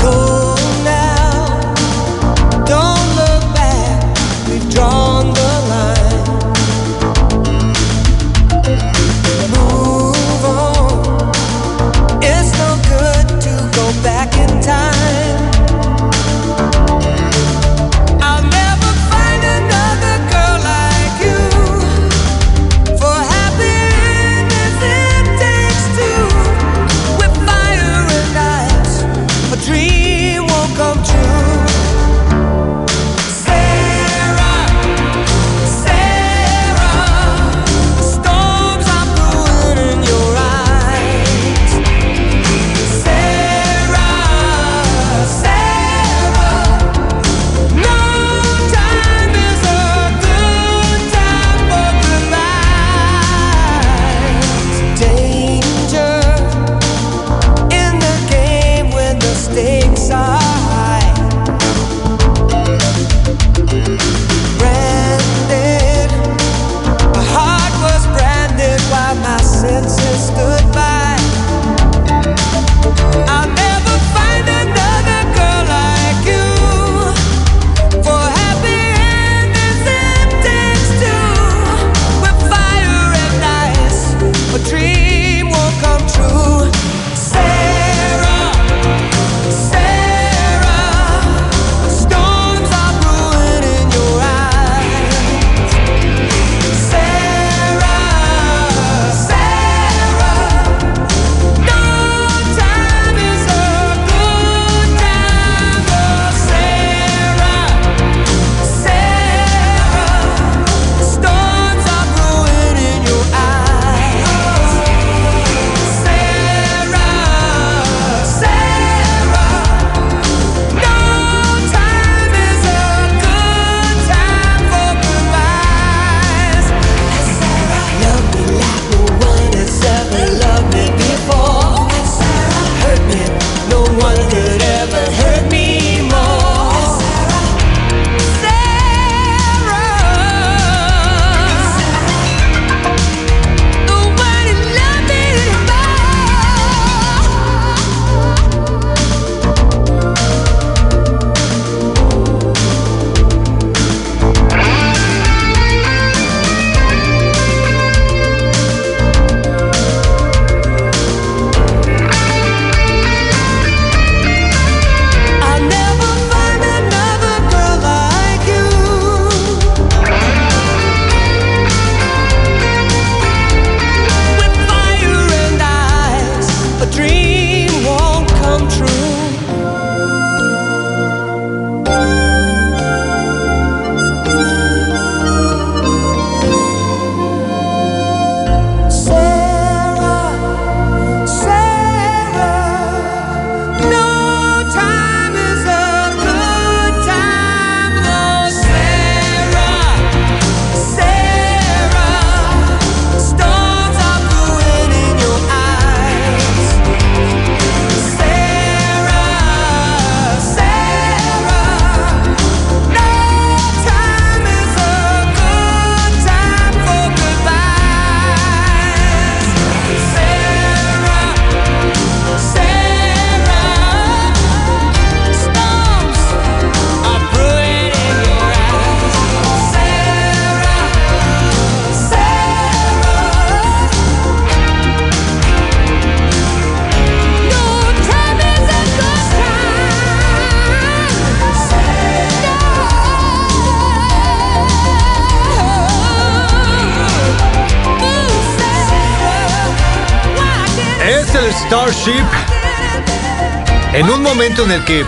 [253.94, 255.04] En un momento en el que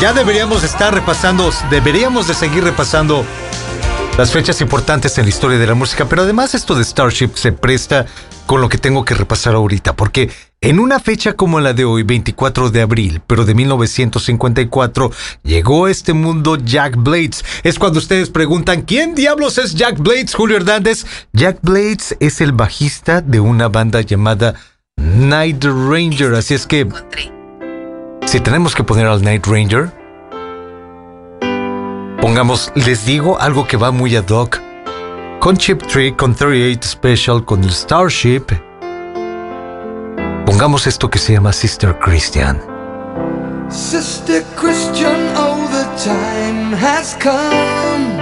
[0.00, 3.24] ya deberíamos estar repasando, deberíamos de seguir repasando
[4.18, 7.52] las fechas importantes en la historia de la música, pero además esto de Starship se
[7.52, 8.06] presta
[8.46, 12.04] con lo que tengo que repasar ahorita, porque en una fecha como la de hoy,
[12.04, 15.10] 24 de abril, pero de 1954,
[15.42, 17.44] llegó a este mundo Jack Blades.
[17.64, 21.04] Es cuando ustedes preguntan, ¿quién diablos es Jack Blades, Julio Hernández?
[21.32, 24.54] Jack Blades es el bajista de una banda llamada
[24.96, 26.86] Night Ranger, así es que
[28.26, 29.92] si tenemos que poner al Night Ranger,
[32.20, 34.60] pongamos, les digo algo que va muy ad hoc.
[35.40, 38.44] Con Chip Trick, con 38 Special, con el Starship.
[40.46, 42.60] Pongamos esto que se llama Sister Christian.
[43.70, 48.20] Sister Christian, oh, the time has come.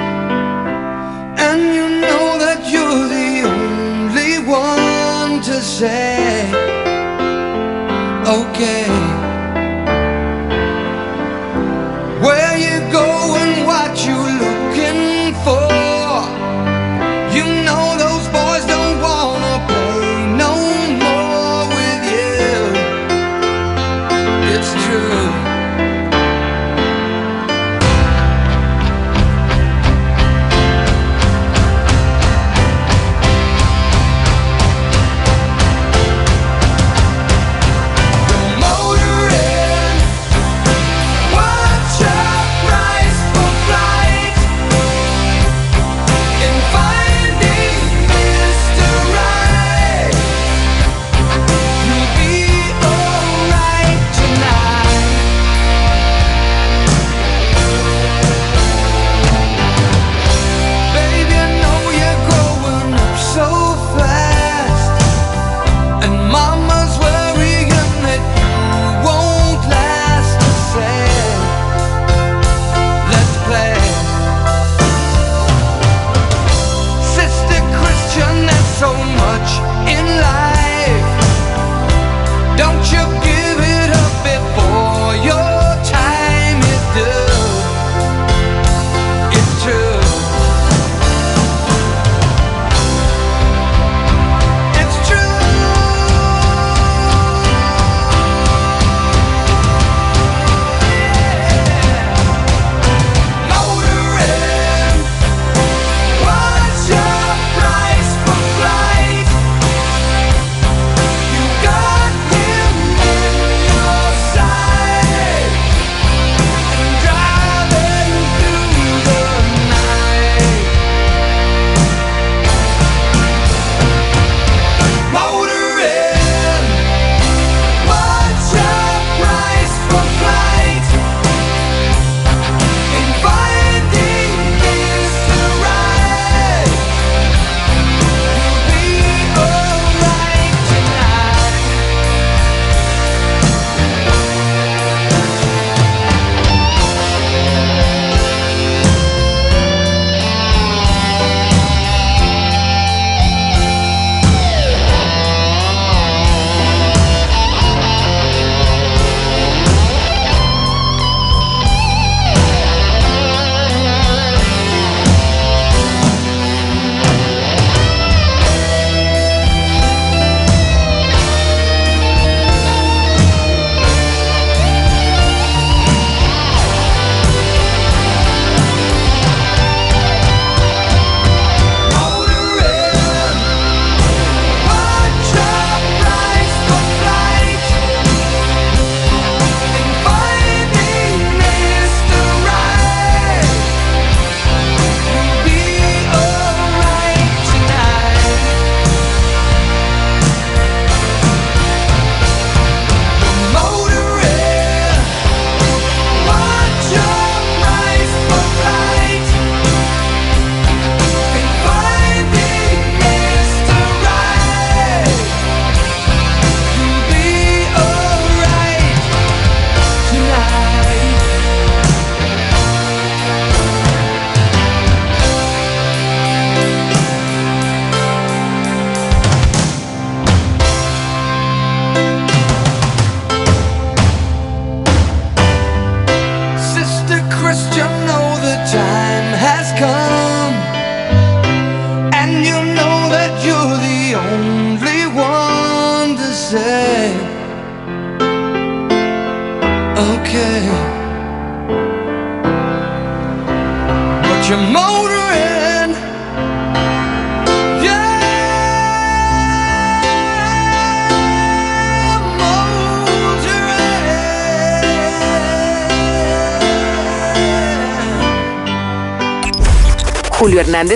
[1.38, 4.81] And you know that you're the only one
[5.42, 6.48] to say,
[8.28, 9.21] okay.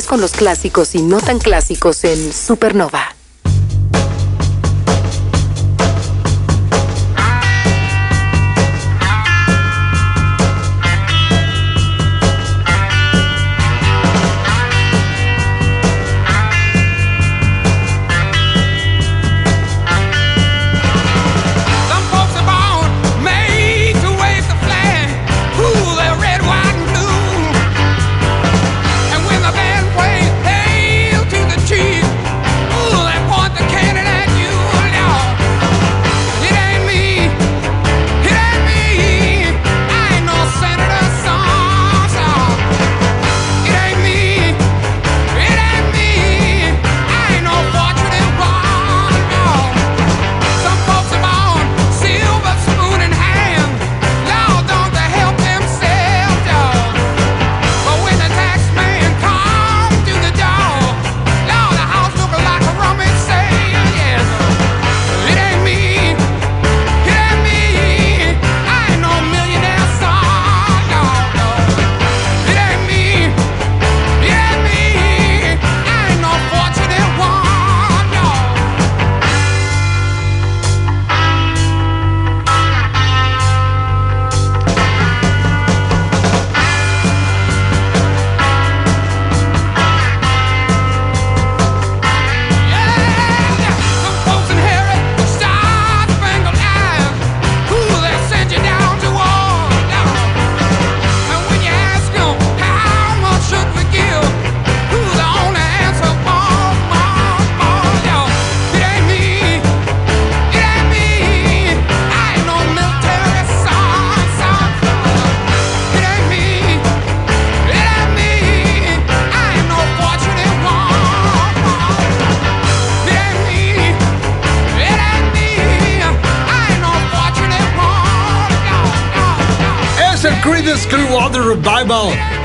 [0.09, 3.06] Con los clásicos y no tan clásicos en Supernova.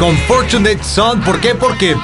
[0.02, 1.22] Con Fortunate Son.
[1.22, 1.54] ¿Por qué?
[1.54, 1.96] Porque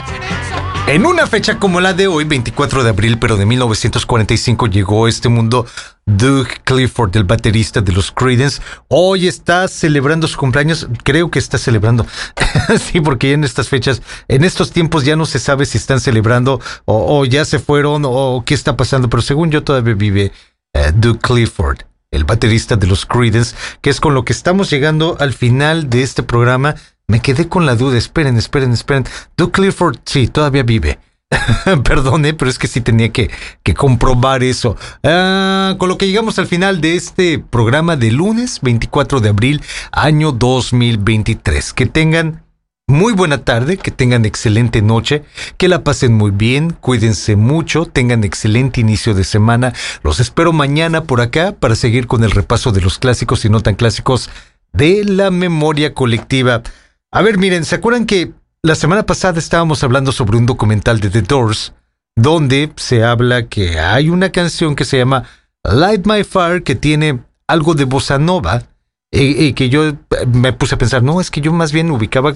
[0.85, 5.09] en una fecha como la de hoy, 24 de abril, pero de 1945, llegó a
[5.09, 5.65] este mundo
[6.05, 8.61] Doug Clifford, el baterista de los Creedence.
[8.87, 10.87] Hoy está celebrando su cumpleaños.
[11.03, 12.05] Creo que está celebrando.
[12.79, 16.61] sí, porque en estas fechas, en estos tiempos ya no se sabe si están celebrando
[16.85, 19.09] o, ya se fueron o qué está pasando.
[19.09, 20.31] Pero según yo todavía vive
[20.75, 21.79] eh, Doug Clifford
[22.17, 26.03] el baterista de los Creedence, que es con lo que estamos llegando al final de
[26.03, 26.75] este programa.
[27.07, 29.05] Me quedé con la duda, esperen, esperen, esperen.
[29.37, 30.99] Doug Clifford, sí, todavía vive.
[31.83, 33.29] Perdone, pero es que sí tenía que,
[33.63, 34.75] que comprobar eso.
[35.03, 39.61] Ah, con lo que llegamos al final de este programa de lunes 24 de abril,
[39.91, 41.73] año 2023.
[41.73, 42.46] Que tengan
[42.87, 45.23] muy buena tarde, que tengan excelente noche,
[45.57, 49.73] que la pasen muy bien, cuídense mucho, tengan excelente inicio de semana.
[50.03, 53.61] Los espero mañana por acá para seguir con el repaso de los clásicos y no
[53.61, 54.29] tan clásicos
[54.71, 56.63] de la memoria colectiva.
[57.11, 58.31] A ver, miren, ¿se acuerdan que
[58.63, 61.73] la semana pasada estábamos hablando sobre un documental de The Doors,
[62.15, 65.23] donde se habla que hay una canción que se llama
[65.63, 68.63] Light My Fire, que tiene algo de bossa nova,
[69.11, 69.95] y, y que yo eh,
[70.31, 72.35] me puse a pensar, no, es que yo más bien ubicaba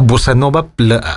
[0.00, 0.68] bossa nova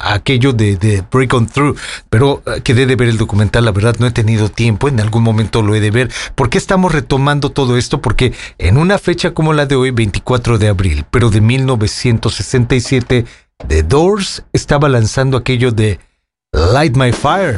[0.04, 1.78] aquello de, de Break On Through,
[2.10, 5.24] pero eh, quedé de ver el documental, la verdad no he tenido tiempo, en algún
[5.24, 6.12] momento lo he de ver.
[6.36, 8.02] ¿Por qué estamos retomando todo esto?
[8.02, 13.26] Porque en una fecha como la de hoy, 24 de abril, pero de 1967,
[13.68, 16.00] The Doors estaba lanzando aquello de
[16.54, 17.58] Light My Fire.